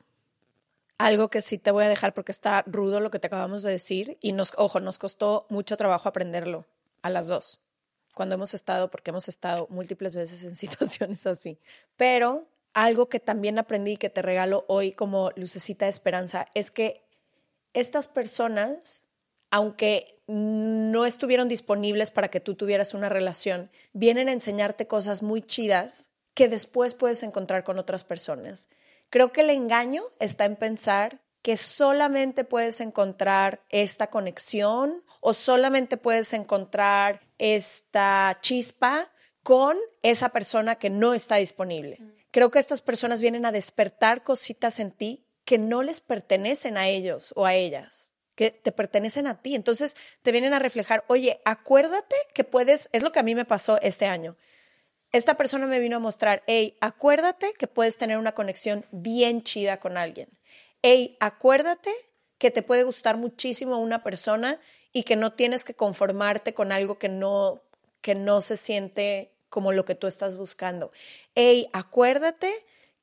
algo 0.97 1.29
que 1.29 1.43
sí 1.43 1.59
te 1.59 1.71
voy 1.71 1.85
a 1.85 1.91
dejar 1.91 2.15
porque 2.15 2.33
está 2.33 2.63
rudo 2.67 3.01
lo 3.01 3.11
que 3.11 3.19
te 3.19 3.27
acabamos 3.27 3.63
de 3.63 3.73
decir 3.73 4.17
y 4.23 4.33
nos, 4.33 4.55
ojo, 4.57 4.81
nos 4.81 4.99
costó 4.99 5.45
mucho 5.51 5.77
trabajo 5.77 6.09
aprenderlo 6.09 6.65
a 7.03 7.11
las 7.11 7.29
dos 7.29 7.61
cuando 8.15 8.37
hemos 8.37 8.55
estado, 8.55 8.91
porque 8.91 9.11
hemos 9.11 9.29
estado 9.29 9.67
múltiples 9.69 10.17
veces 10.17 10.45
en 10.45 10.57
situaciones 10.57 11.27
así. 11.27 11.59
Pero 11.99 12.49
algo 12.85 13.09
que 13.09 13.19
también 13.19 13.59
aprendí 13.59 13.93
y 13.93 13.97
que 13.97 14.09
te 14.09 14.23
regalo 14.23 14.65
hoy 14.69 14.93
como 14.93 15.33
lucecita 15.35 15.87
de 15.87 15.91
esperanza 15.91 16.47
es 16.55 16.71
que 16.71 17.05
estas 17.73 18.07
personas, 18.07 19.09
aunque 19.51 20.23
no 20.29 21.05
estuvieron 21.05 21.49
disponibles 21.49 22.13
para 22.13 22.29
que 22.29 22.39
tú 22.39 22.55
tuvieras 22.55 22.95
una 22.95 23.09
relación, 23.09 23.73
vienen 23.95 24.29
a 24.29 24.33
enseñarte 24.33 24.87
cosas 24.87 25.25
muy 25.25 25.43
chidas 25.43 26.13
que 26.35 26.49
después 26.49 26.95
puedes 26.95 27.25
encontrar 27.25 27.65
con 27.65 27.81
otras 27.81 28.05
personas. 28.05 28.69
Creo 29.11 29.33
que 29.33 29.41
el 29.41 29.51
engaño 29.51 30.05
está 30.21 30.45
en 30.45 30.55
pensar 30.55 31.21
que 31.43 31.57
solamente 31.57 32.45
puedes 32.45 32.81
encontrar 32.81 33.65
esta 33.71 34.07
conexión 34.07 35.03
o 35.21 35.35
solamente 35.35 35.97
puedes 35.97 36.33
encontrar 36.33 37.23
esta 37.39 38.39
chispa 38.41 39.11
con 39.43 39.77
esa 40.03 40.29
persona 40.29 40.77
que 40.77 40.91
no 40.91 41.13
está 41.13 41.37
disponible. 41.37 42.18
Creo 42.31 42.51
que 42.51 42.59
estas 42.59 42.83
personas 42.83 43.21
vienen 43.21 43.47
a 43.47 43.53
despertar 43.53 44.23
cositas 44.23 44.81
en 44.81 44.91
ti 44.91 45.25
que 45.45 45.59
no 45.59 45.83
les 45.83 46.01
pertenecen 46.01 46.77
a 46.77 46.89
ellos 46.89 47.33
o 47.35 47.47
a 47.47 47.55
ellas, 47.55 48.13
que 48.35 48.51
te 48.51 48.71
pertenecen 48.71 49.27
a 49.27 49.41
ti. 49.41 49.55
Entonces 49.55 49.97
te 50.23 50.33
vienen 50.33 50.53
a 50.53 50.59
reflejar, 50.59 51.05
oye, 51.09 51.41
acuérdate 51.45 52.17
que 52.35 52.45
puedes, 52.45 52.91
es 52.93 53.03
lo 53.03 53.13
que 53.13 53.21
a 53.21 53.23
mí 53.23 53.35
me 53.35 53.47
pasó 53.47 53.81
este 53.81 54.07
año. 54.07 54.37
Esta 55.11 55.39
persona 55.39 55.67
me 55.67 55.79
vino 55.79 55.97
a 55.97 56.01
mostrar, 56.01 56.43
hey, 56.47 56.77
acuérdate 56.83 57.55
que 57.59 57.67
puedes 57.67 57.97
tener 57.97 58.19
una 58.19 58.33
conexión 58.33 58.85
bien 58.91 59.43
chida 59.43 59.81
con 59.81 59.97
alguien. 59.97 60.29
Hey, 60.83 61.17
acuérdate 61.19 61.91
que 62.37 62.51
te 62.51 62.63
puede 62.63 62.83
gustar 62.83 63.17
muchísimo 63.17 63.79
una 63.79 64.03
persona 64.03 64.61
y 64.93 65.05
que 65.05 65.17
no 65.17 65.33
tienes 65.33 65.65
que 65.65 65.73
conformarte 65.73 66.53
con 66.53 66.73
algo 66.73 66.99
que 66.99 67.09
no, 67.09 67.63
que 68.03 68.15
no 68.15 68.43
se 68.43 68.59
siente 68.59 69.33
como 69.49 69.73
lo 69.73 69.85
que 69.85 69.95
tú 69.95 70.07
estás 70.07 70.37
buscando. 70.37 70.93
Hey, 71.35 71.69
acuérdate 71.73 72.53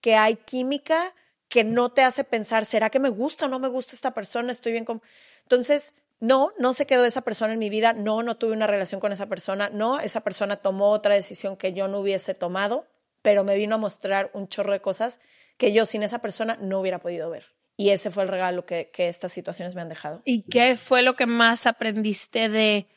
que 0.02 0.16
hay 0.16 0.36
química 0.36 1.14
que 1.48 1.64
no 1.64 1.92
te 1.92 2.02
hace 2.02 2.24
pensar, 2.24 2.66
¿será 2.66 2.90
que 2.90 3.00
me 3.00 3.10
gusta 3.10 3.46
o 3.46 3.48
no 3.48 3.60
me 3.60 3.68
gusta 3.68 3.96
esta 3.96 4.14
persona? 4.14 4.52
Estoy 4.52 4.72
bien 4.72 4.86
con... 4.86 5.02
Entonces, 5.44 5.94
no, 6.20 6.52
no 6.58 6.74
se 6.74 6.86
quedó 6.86 7.06
esa 7.06 7.22
persona 7.22 7.54
en 7.54 7.60
mi 7.60 7.70
vida, 7.70 7.94
no, 7.94 8.24
no 8.24 8.38
tuve 8.38 8.54
una 8.54 8.68
relación 8.68 9.00
con 9.00 9.12
esa 9.12 9.28
persona, 9.28 9.70
no, 9.70 10.00
esa 10.00 10.22
persona 10.22 10.58
tomó 10.58 10.92
otra 10.92 11.16
decisión 11.16 11.58
que 11.58 11.74
yo 11.74 11.88
no 11.88 12.00
hubiese 12.00 12.34
tomado, 12.34 12.88
pero 13.22 13.44
me 13.44 13.56
vino 13.56 13.76
a 13.76 13.80
mostrar 13.80 14.32
un 14.34 14.48
chorro 14.48 14.74
de 14.74 14.82
cosas 14.82 15.20
que 15.58 15.74
yo 15.74 15.86
sin 15.86 16.04
esa 16.04 16.20
persona 16.20 16.58
no 16.62 16.80
hubiera 16.80 17.00
podido 17.00 17.30
ver. 17.30 17.46
Y 17.78 17.90
ese 17.90 18.10
fue 18.10 18.24
el 18.24 18.30
regalo 18.30 18.66
que, 18.66 18.90
que 18.94 19.10
estas 19.10 19.34
situaciones 19.34 19.76
me 19.76 19.82
han 19.82 19.90
dejado. 19.90 20.22
¿Y 20.24 20.44
qué 20.44 20.78
fue 20.78 21.02
lo 21.02 21.16
que 21.16 21.26
más 21.26 21.68
aprendiste 21.68 22.48
de 22.48 22.88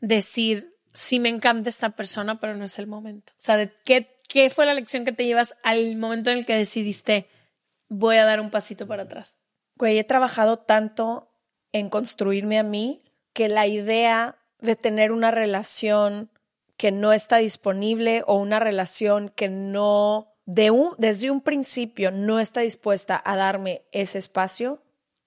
decir, 0.00 0.73
sí 0.94 1.18
me 1.18 1.28
encanta 1.28 1.68
esta 1.68 1.90
persona, 1.90 2.40
pero 2.40 2.54
no 2.54 2.64
es 2.64 2.78
el 2.78 2.86
momento? 2.86 3.32
O 3.32 3.40
sea, 3.40 3.70
¿qué, 3.84 4.20
¿qué 4.28 4.48
fue 4.48 4.64
la 4.64 4.74
lección 4.74 5.04
que 5.04 5.12
te 5.12 5.26
llevas 5.26 5.54
al 5.62 5.96
momento 5.96 6.30
en 6.30 6.38
el 6.38 6.46
que 6.46 6.56
decidiste, 6.56 7.28
voy 7.88 8.16
a 8.16 8.24
dar 8.24 8.40
un 8.40 8.50
pasito 8.50 8.86
para 8.86 9.02
atrás? 9.02 9.40
Güey, 9.76 9.98
he 9.98 10.04
trabajado 10.04 10.60
tanto 10.60 11.28
en 11.72 11.90
construirme 11.90 12.58
a 12.58 12.62
mí 12.62 13.02
que 13.32 13.48
la 13.48 13.66
idea 13.66 14.38
de 14.60 14.76
tener 14.76 15.12
una 15.12 15.30
relación 15.30 16.30
que 16.76 16.92
no 16.92 17.12
está 17.12 17.38
disponible 17.38 18.22
o 18.26 18.36
una 18.36 18.60
relación 18.60 19.28
que 19.28 19.48
no 19.48 20.28
de 20.46 20.70
un, 20.70 20.92
desde 20.98 21.30
un 21.30 21.40
principio 21.40 22.10
no 22.10 22.38
está 22.38 22.60
dispuesta 22.60 23.20
a 23.24 23.36
darme 23.36 23.82
ese 23.92 24.18
espacio, 24.18 24.82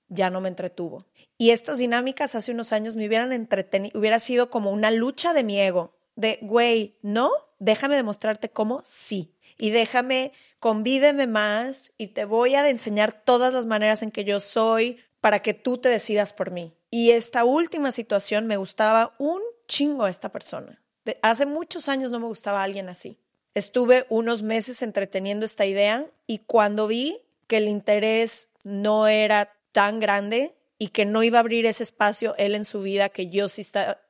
ya 0.07 0.29
no 0.29 0.41
me 0.41 0.49
entretuvo. 0.49 1.05
Y 1.37 1.51
estas 1.51 1.77
dinámicas 1.77 2.35
hace 2.35 2.51
unos 2.51 2.73
años 2.73 2.95
me 2.95 3.07
hubieran 3.07 3.31
entretenido, 3.31 3.99
hubiera 3.99 4.19
sido 4.19 4.49
como 4.49 4.71
una 4.71 4.91
lucha 4.91 5.33
de 5.33 5.43
mi 5.43 5.59
ego, 5.59 5.93
de, 6.15 6.39
güey, 6.41 6.97
no, 7.01 7.29
déjame 7.59 7.95
demostrarte 7.95 8.49
cómo 8.49 8.81
sí. 8.83 9.35
Y 9.57 9.69
déjame, 9.69 10.33
convídeme 10.59 11.27
más 11.27 11.93
y 11.97 12.07
te 12.07 12.25
voy 12.25 12.55
a 12.55 12.67
enseñar 12.69 13.13
todas 13.13 13.53
las 13.53 13.65
maneras 13.65 14.01
en 14.01 14.11
que 14.11 14.23
yo 14.23 14.39
soy 14.39 14.97
para 15.21 15.41
que 15.41 15.53
tú 15.53 15.77
te 15.77 15.89
decidas 15.89 16.33
por 16.33 16.51
mí. 16.51 16.73
Y 16.89 17.11
esta 17.11 17.43
última 17.43 17.91
situación 17.91 18.47
me 18.47 18.57
gustaba 18.57 19.13
un 19.19 19.41
chingo 19.67 20.05
a 20.05 20.09
esta 20.09 20.31
persona. 20.31 20.81
Hace 21.21 21.45
muchos 21.45 21.87
años 21.89 22.11
no 22.11 22.19
me 22.19 22.27
gustaba 22.27 22.63
alguien 22.63 22.89
así. 22.89 23.19
Estuve 23.53 24.05
unos 24.09 24.43
meses 24.43 24.81
entreteniendo 24.81 25.45
esta 25.45 25.65
idea 25.65 26.05
y 26.27 26.39
cuando 26.39 26.87
vi 26.87 27.21
que 27.47 27.57
el 27.57 27.67
interés 27.67 28.49
no 28.63 29.07
era 29.07 29.57
tan 29.71 29.99
grande 29.99 30.56
y 30.77 30.89
que 30.89 31.05
no 31.05 31.23
iba 31.23 31.39
a 31.39 31.41
abrir 31.41 31.65
ese 31.65 31.83
espacio 31.83 32.35
él 32.37 32.55
en 32.55 32.65
su 32.65 32.81
vida 32.81 33.09
que 33.09 33.29
yo 33.29 33.49
sí, 33.49 33.63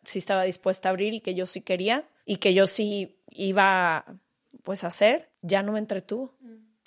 sí 0.04 0.20
estaba 0.20 0.44
dispuesta 0.44 0.90
a 0.90 0.92
abrir 0.92 1.14
y 1.14 1.22
que 1.22 1.36
yo 1.36 1.46
sí 1.46 1.62
quería 1.62 2.08
y 2.26 2.38
que 2.38 2.54
yo 2.54 2.68
sí 2.68 3.18
iba 3.30 4.06
pues 4.64 4.84
a 4.84 4.88
hacer, 4.88 5.30
ya 5.42 5.64
no 5.64 5.72
me 5.72 5.80
entretuvo. 5.80 6.36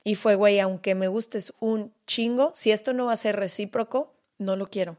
Y 0.05 0.15
fue, 0.15 0.35
güey, 0.35 0.61
aunque 0.61 0.95
me 0.95 1.09
gustes 1.09 1.55
un 1.61 1.95
chingo, 2.07 2.53
si 2.55 2.73
esto 2.73 2.93
no 2.93 3.07
va 3.07 3.13
a 3.13 3.17
ser 3.17 3.37
recíproco, 3.37 4.15
no 4.39 4.57
lo 4.57 4.69
quiero. 4.69 4.99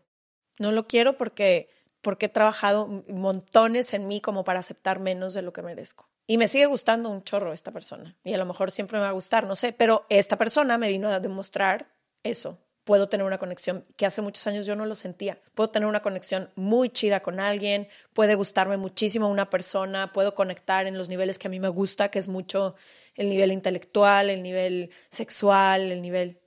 No 0.60 0.72
lo 0.72 0.88
quiero 0.88 1.18
porque, 1.18 1.70
porque 2.02 2.28
he 2.28 2.30
trabajado 2.30 3.04
montones 3.08 3.94
en 3.94 4.08
mí 4.08 4.22
como 4.22 4.44
para 4.44 4.60
aceptar 4.60 5.00
menos 5.00 5.34
de 5.34 5.42
lo 5.42 5.54
que 5.54 5.62
merezco. 5.62 6.10
Y 6.28 6.38
me 6.38 6.48
sigue 6.48 6.66
gustando 6.66 7.10
un 7.10 7.24
chorro 7.24 7.52
esta 7.52 7.72
persona. 7.72 8.16
Y 8.24 8.34
a 8.34 8.38
lo 8.38 8.46
mejor 8.46 8.72
siempre 8.72 8.98
me 8.98 9.04
va 9.04 9.10
a 9.10 9.14
gustar, 9.14 9.46
no 9.46 9.56
sé. 9.56 9.74
Pero 9.74 10.06
esta 10.10 10.38
persona 10.38 10.78
me 10.78 10.90
vino 10.90 11.10
a 11.10 11.20
demostrar 11.20 11.88
eso. 12.24 12.58
Puedo 12.84 13.10
tener 13.10 13.26
una 13.26 13.38
conexión 13.38 13.86
que 13.96 14.06
hace 14.06 14.22
muchos 14.22 14.46
años 14.48 14.66
yo 14.66 14.76
no 14.76 14.86
lo 14.86 14.96
sentía. 14.96 15.40
Puedo 15.54 15.70
tener 15.70 15.88
una 15.88 16.02
conexión 16.02 16.50
muy 16.56 16.90
chida 16.90 17.22
con 17.22 17.40
alguien. 17.40 17.88
Puede 18.14 18.36
gustarme 18.36 18.78
muchísimo 18.78 19.30
una 19.30 19.50
persona. 19.50 20.12
Puedo 20.12 20.34
conectar 20.34 20.88
en 20.88 20.98
los 20.98 21.08
niveles 21.08 21.38
que 21.38 21.48
a 21.48 21.52
mí 21.52 21.60
me 21.60 21.70
gusta, 21.70 22.10
que 22.10 22.20
es 22.20 22.28
mucho 22.28 22.76
el 23.16 23.30
nivel 23.30 23.52
intelectual, 23.52 24.30
el 24.30 24.42
nivel 24.42 24.92
sexual, 25.10 25.92
el 25.92 26.02
nivel... 26.02 26.40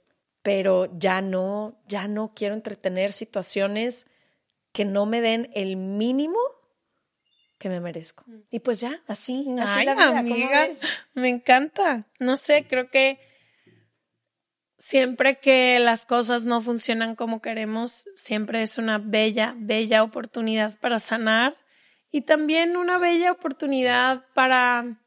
Pero 0.43 0.91
ya 0.99 1.23
no, 1.23 1.81
ya 1.87 2.07
no 2.07 2.33
quiero 2.35 2.55
entretener 2.55 3.13
situaciones 3.13 4.07
que 4.73 4.85
no 4.85 5.07
me 5.07 5.23
den 5.23 5.51
el 5.55 5.77
mínimo 5.77 6.39
que 7.59 7.69
me 7.71 7.81
merezco. 7.81 8.25
Mm. 8.27 8.41
Y 8.51 8.59
pues 8.59 8.81
ya, 8.81 9.03
así, 9.07 9.47
así 9.59 9.85
la 9.87 9.95
vida, 9.95 10.19
amiga, 10.19 10.69
me 11.15 11.31
encanta. 11.31 12.07
No 12.19 12.37
sé, 12.37 12.67
creo 12.69 12.91
que 12.91 13.19
siempre 14.85 15.39
que 15.39 15.79
las 15.79 16.05
cosas 16.05 16.45
no 16.45 16.61
funcionan 16.61 17.17
como 17.17 17.41
queremos, 17.41 18.07
siempre 18.15 18.61
es 18.61 18.77
una 18.77 18.99
bella, 18.99 19.55
bella 19.57 20.03
oportunidad 20.03 20.79
para 20.79 20.99
sanar 20.99 21.57
y 22.11 22.21
también 22.21 22.77
una 22.77 22.99
bella 22.99 23.33
oportunidad 23.33 24.27
para, 24.35 25.01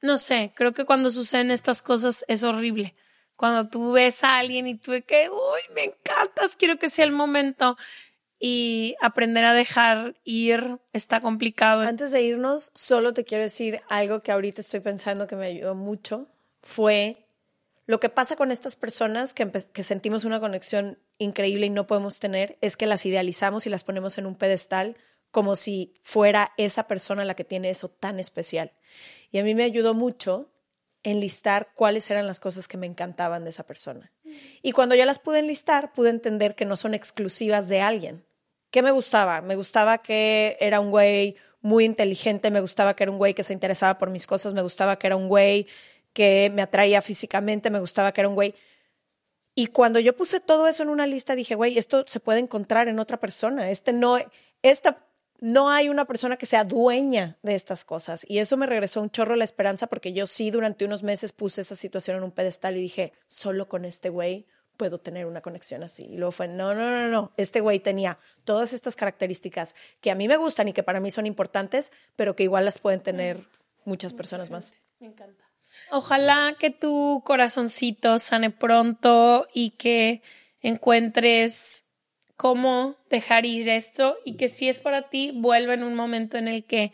no 0.00 0.18
sé, 0.18 0.52
creo 0.56 0.72
que 0.72 0.84
cuando 0.84 1.08
suceden 1.08 1.52
estas 1.52 1.82
cosas 1.82 2.24
es 2.26 2.42
horrible. 2.42 2.96
Cuando 3.36 3.68
tú 3.68 3.92
ves 3.92 4.24
a 4.24 4.38
alguien 4.38 4.66
y 4.66 4.74
tú 4.74 4.90
de 4.90 5.02
que, 5.02 5.30
uy, 5.30 5.60
me 5.72 5.84
encantas, 5.84 6.56
quiero 6.56 6.80
que 6.80 6.90
sea 6.90 7.04
el 7.04 7.12
momento 7.12 7.76
y 8.40 8.96
aprender 9.00 9.44
a 9.44 9.52
dejar 9.52 10.16
ir 10.24 10.78
está 10.92 11.20
complicado. 11.20 11.82
Antes 11.82 12.10
de 12.10 12.22
irnos, 12.22 12.72
solo 12.74 13.12
te 13.12 13.22
quiero 13.22 13.44
decir 13.44 13.82
algo 13.88 14.18
que 14.20 14.32
ahorita 14.32 14.62
estoy 14.62 14.80
pensando 14.80 15.28
que 15.28 15.36
me 15.36 15.46
ayudó 15.46 15.76
mucho. 15.76 16.26
Fue 16.60 17.21
lo 17.86 18.00
que 18.00 18.08
pasa 18.08 18.36
con 18.36 18.52
estas 18.52 18.76
personas 18.76 19.34
que, 19.34 19.82
sentimos 19.82 20.24
una 20.24 20.40
conexión 20.40 20.98
increíble 21.18 21.66
y 21.66 21.70
no 21.70 21.86
podemos 21.86 22.18
tener, 22.18 22.58
es 22.60 22.76
que 22.76 22.86
las 22.86 23.04
idealizamos 23.06 23.66
y 23.66 23.70
las 23.70 23.84
ponemos 23.84 24.18
en 24.18 24.26
un 24.26 24.36
pedestal 24.36 24.96
como 25.30 25.56
si 25.56 25.94
fuera 26.02 26.52
esa 26.56 26.86
persona 26.86 27.24
la 27.24 27.34
que 27.34 27.44
tiene 27.44 27.70
eso 27.70 27.88
tan 27.88 28.20
especial. 28.20 28.72
Y 29.30 29.38
a 29.38 29.44
mí 29.44 29.54
me 29.54 29.64
ayudó 29.64 29.94
mucho 29.94 30.50
enlistar 31.02 31.72
cuáles 31.74 32.10
eran 32.10 32.26
las 32.26 32.38
cosas 32.38 32.68
que 32.68 32.76
me 32.76 32.86
encantaban 32.86 33.44
de 33.44 33.50
esa 33.50 33.64
persona. 33.64 34.12
Y 34.62 34.72
cuando 34.72 34.94
ya 34.94 35.06
las 35.06 35.18
pude 35.18 35.40
enlistar, 35.40 35.92
pude 35.92 36.10
entender 36.10 36.54
que 36.54 36.64
no 36.64 36.76
son 36.76 36.94
exclusivas 36.94 37.68
de 37.68 37.80
alguien, 37.80 38.24
¿Qué 38.72 38.80
me 38.80 38.90
gustaba? 38.90 39.42
Me 39.42 39.54
gustaba 39.54 39.98
que 39.98 40.56
era 40.58 40.80
un 40.80 40.90
güey 40.90 41.36
muy 41.60 41.84
inteligente, 41.84 42.50
me 42.50 42.62
gustaba 42.62 42.96
que 42.96 43.02
era 43.04 43.12
un 43.12 43.18
güey 43.18 43.34
que 43.34 43.42
se 43.42 43.52
interesaba 43.52 43.98
por 43.98 44.10
mis 44.10 44.26
cosas, 44.26 44.54
me 44.54 44.62
gustaba 44.62 44.98
que 44.98 45.06
era 45.06 45.14
un 45.14 45.28
güey 45.28 45.66
que 46.12 46.50
me 46.54 46.62
atraía 46.62 47.02
físicamente, 47.02 47.70
me 47.70 47.80
gustaba 47.80 48.12
que 48.12 48.20
era 48.20 48.28
un 48.28 48.34
güey. 48.34 48.54
Y 49.54 49.66
cuando 49.66 50.00
yo 50.00 50.16
puse 50.16 50.40
todo 50.40 50.66
eso 50.66 50.82
en 50.82 50.88
una 50.88 51.06
lista, 51.06 51.34
dije, 51.34 51.54
güey, 51.54 51.76
esto 51.76 52.04
se 52.06 52.20
puede 52.20 52.38
encontrar 52.38 52.88
en 52.88 52.98
otra 52.98 53.18
persona. 53.18 53.70
Este 53.70 53.92
no, 53.92 54.16
esta, 54.62 55.04
no 55.40 55.70
hay 55.70 55.88
una 55.88 56.06
persona 56.06 56.36
que 56.36 56.46
sea 56.46 56.64
dueña 56.64 57.36
de 57.42 57.54
estas 57.54 57.84
cosas. 57.84 58.24
Y 58.28 58.38
eso 58.38 58.56
me 58.56 58.66
regresó 58.66 59.02
un 59.02 59.10
chorro 59.10 59.36
la 59.36 59.44
esperanza 59.44 59.88
porque 59.88 60.12
yo 60.12 60.26
sí 60.26 60.50
durante 60.50 60.84
unos 60.84 61.02
meses 61.02 61.32
puse 61.32 61.60
esa 61.60 61.76
situación 61.76 62.16
en 62.16 62.24
un 62.24 62.30
pedestal 62.30 62.76
y 62.76 62.80
dije, 62.80 63.12
solo 63.28 63.68
con 63.68 63.84
este 63.84 64.08
güey 64.08 64.46
puedo 64.76 64.98
tener 64.98 65.26
una 65.26 65.42
conexión 65.42 65.82
así. 65.82 66.04
Y 66.04 66.16
luego 66.16 66.32
fue, 66.32 66.48
no, 66.48 66.74
no, 66.74 66.90
no, 66.90 67.08
no, 67.08 67.32
este 67.36 67.60
güey 67.60 67.78
tenía 67.78 68.18
todas 68.44 68.72
estas 68.72 68.96
características 68.96 69.74
que 70.00 70.10
a 70.10 70.14
mí 70.14 70.28
me 70.28 70.36
gustan 70.36 70.68
y 70.68 70.72
que 70.72 70.82
para 70.82 71.00
mí 71.00 71.10
son 71.10 71.26
importantes, 71.26 71.92
pero 72.16 72.34
que 72.34 72.44
igual 72.44 72.64
las 72.64 72.78
pueden 72.78 73.00
tener 73.00 73.46
muchas 73.84 74.14
personas 74.14 74.50
más. 74.50 74.72
Me 74.98 75.08
encanta. 75.08 75.51
Ojalá 75.90 76.56
que 76.58 76.70
tu 76.70 77.22
corazoncito 77.24 78.18
sane 78.18 78.50
pronto 78.50 79.46
y 79.52 79.70
que 79.70 80.22
encuentres 80.60 81.86
cómo 82.36 82.96
dejar 83.10 83.46
ir 83.46 83.68
esto 83.68 84.16
y 84.24 84.36
que 84.36 84.48
si 84.48 84.68
es 84.68 84.80
para 84.80 85.08
ti, 85.08 85.32
vuelva 85.34 85.74
en 85.74 85.82
un 85.82 85.94
momento 85.94 86.38
en 86.38 86.48
el 86.48 86.64
que 86.64 86.92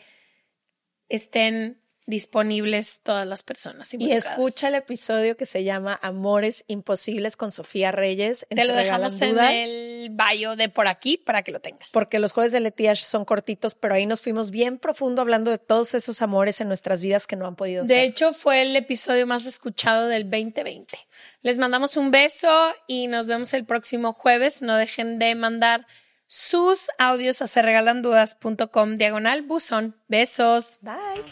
estén 1.09 1.81
disponibles 2.09 3.01
todas 3.03 3.27
las 3.27 3.43
personas. 3.43 3.93
Y 3.93 4.13
escucha 4.13 4.69
el 4.69 4.77
episodio 4.77 5.37
que 5.37 5.45
se 5.45 5.63
llama 5.63 5.99
Amores 6.03 6.65
Imposibles 6.67 7.37
con 7.37 7.53
Sofía 7.53 7.93
Reyes. 7.93 8.47
En 8.49 8.57
Te 8.57 8.65
lo 8.65 8.73
dejamos 8.73 9.21
en 9.21 9.39
el 9.39 10.11
bio 10.11 10.57
de 10.57 10.71
por 10.71 10.89
aquí 10.89 11.19
para 11.19 11.43
que 11.43 11.53
lo 11.53 11.61
tengas. 11.61 11.91
Porque 11.93 12.19
los 12.19 12.33
jueves 12.33 12.53
de 12.53 12.61
Letiash 12.61 13.03
son 13.03 13.27
cortitos, 13.27 13.75
pero 13.75 13.95
ahí 13.95 14.07
nos 14.07 14.23
fuimos 14.23 14.51
bien 14.51 14.79
profundo 14.79 15.21
hablando 15.21 15.51
de 15.51 15.59
todos 15.59 15.93
esos 15.93 16.23
amores 16.23 16.63
en 16.63 16.69
nuestras 16.69 17.03
vidas 17.03 17.27
que 17.27 17.37
no 17.37 17.47
han 17.47 17.57
podido 17.57 17.85
ser. 17.85 17.95
De 17.95 18.05
hecho, 18.05 18.33
fue 18.33 18.63
el 18.63 18.75
episodio 18.75 19.27
más 19.27 19.45
escuchado 19.45 20.07
del 20.07 20.25
2020. 20.31 20.99
Les 21.43 21.59
mandamos 21.59 21.99
un 21.99 22.11
beso 22.11 22.73
y 22.87 23.07
nos 23.09 23.27
vemos 23.27 23.53
el 23.53 23.67
próximo 23.67 24.15
jueves. 24.15 24.63
No 24.63 24.77
dejen 24.77 25.19
de 25.19 25.35
mandar 25.35 25.87
sus 26.29 26.89
audios 26.99 27.41
a 27.41 27.47
serregalandudas.com 27.47 28.99
diagonal 28.99 29.43
buzón. 29.43 29.97
Besos. 30.09 30.79
Bye. 30.83 31.25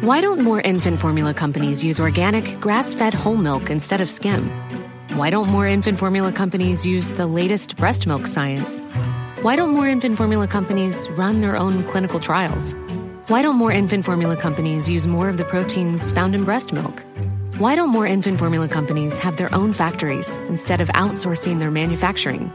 Why 0.00 0.22
don't 0.22 0.40
more 0.40 0.60
infant 0.60 1.00
formula 1.00 1.34
companies 1.34 1.84
use 1.84 2.00
organic, 2.00 2.60
grass 2.60 2.94
fed 2.94 3.12
whole 3.12 3.36
milk 3.36 3.68
instead 3.68 4.00
of 4.00 4.08
skim? 4.08 4.48
Why 5.12 5.28
don't 5.28 5.48
more 5.48 5.66
infant 5.66 5.98
formula 5.98 6.32
companies 6.32 6.86
use 6.86 7.10
the 7.10 7.26
latest 7.26 7.76
breast 7.76 8.06
milk 8.06 8.26
science? 8.26 8.80
Why 9.42 9.54
don't 9.54 9.70
more 9.70 9.86
infant 9.86 10.16
formula 10.16 10.48
companies 10.48 11.08
run 11.10 11.42
their 11.42 11.56
own 11.58 11.84
clinical 11.84 12.20
trials? 12.20 12.74
Why 13.28 13.42
don't 13.42 13.56
more 13.56 13.70
infant 13.70 14.06
formula 14.06 14.38
companies 14.38 14.88
use 14.88 15.06
more 15.06 15.28
of 15.28 15.36
the 15.36 15.44
proteins 15.44 16.10
found 16.12 16.34
in 16.34 16.44
breast 16.44 16.72
milk? 16.72 17.04
Why 17.58 17.74
don't 17.74 17.90
more 17.90 18.06
infant 18.06 18.38
formula 18.38 18.68
companies 18.68 19.18
have 19.18 19.36
their 19.36 19.54
own 19.54 19.74
factories 19.74 20.38
instead 20.48 20.80
of 20.80 20.88
outsourcing 20.88 21.58
their 21.58 21.70
manufacturing? 21.70 22.50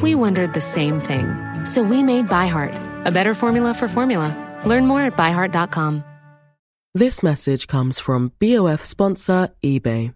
We 0.00 0.14
wondered 0.14 0.54
the 0.54 0.62
same 0.62 0.98
thing. 0.98 1.26
So 1.66 1.82
we 1.82 2.02
made 2.02 2.28
ByHeart, 2.28 3.04
a 3.04 3.10
better 3.10 3.34
formula 3.34 3.74
for 3.74 3.86
formula. 3.86 4.32
Learn 4.64 4.86
more 4.86 5.02
at 5.02 5.14
byheart.com. 5.14 6.02
This 6.94 7.22
message 7.22 7.66
comes 7.66 7.98
from 7.98 8.32
BOF 8.38 8.82
sponsor 8.82 9.50
eBay. 9.62 10.14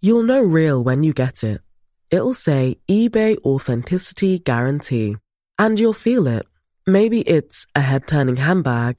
You'll 0.00 0.22
know 0.22 0.42
real 0.42 0.84
when 0.84 1.02
you 1.02 1.12
get 1.12 1.42
it. 1.42 1.60
It'll 2.08 2.34
say 2.34 2.76
eBay 2.88 3.38
Authenticity 3.38 4.38
Guarantee. 4.38 5.16
And 5.58 5.80
you'll 5.80 5.92
feel 5.92 6.28
it. 6.28 6.46
Maybe 6.86 7.22
it's 7.22 7.66
a 7.74 7.80
head 7.80 8.06
turning 8.06 8.36
handbag 8.36 8.98